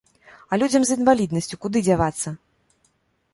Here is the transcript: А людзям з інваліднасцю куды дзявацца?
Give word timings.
А 0.51 0.57
людзям 0.61 0.81
з 0.89 0.95
інваліднасцю 0.99 1.59
куды 1.67 1.79
дзявацца? 1.87 2.35